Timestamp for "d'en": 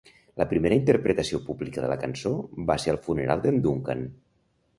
3.45-3.61